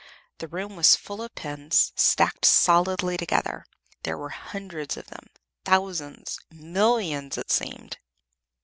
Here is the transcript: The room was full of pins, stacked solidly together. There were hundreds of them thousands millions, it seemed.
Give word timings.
The 0.39 0.47
room 0.47 0.75
was 0.75 0.95
full 0.95 1.21
of 1.21 1.35
pins, 1.35 1.93
stacked 1.95 2.43
solidly 2.45 3.17
together. 3.17 3.67
There 4.01 4.17
were 4.17 4.29
hundreds 4.31 4.97
of 4.97 5.05
them 5.05 5.27
thousands 5.63 6.39
millions, 6.49 7.37
it 7.37 7.51
seemed. 7.51 7.99